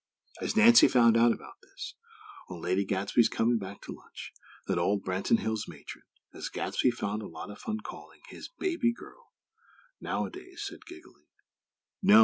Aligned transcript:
As 0.41 0.55
Nancy 0.57 0.87
found 0.87 1.15
out 1.15 1.31
about 1.31 1.61
this, 1.61 1.93
on 2.49 2.59
Lady 2.59 2.85
Gadsby's 2.85 3.29
coming 3.29 3.59
back 3.59 3.83
to 3.83 3.91
lunch, 3.93 4.33
that 4.65 4.79
"old 4.79 5.03
Branton 5.05 5.37
Hills 5.37 5.67
matron," 5.67 6.05
as 6.33 6.49
Gadsby 6.49 6.89
found 6.89 7.21
a 7.21 7.27
lot 7.27 7.51
of 7.51 7.59
fun 7.59 7.81
calling 7.81 8.21
"his 8.27 8.47
baby 8.49 8.91
girl," 8.91 9.31
now 9.99 10.25
a 10.25 10.31
days, 10.31 10.63
said, 10.65 10.87
giggling: 10.87 11.27
"No! 12.01 12.19